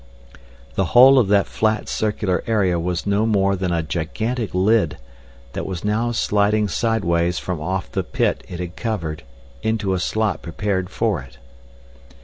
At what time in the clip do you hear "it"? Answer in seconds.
8.49-8.59, 11.21-11.37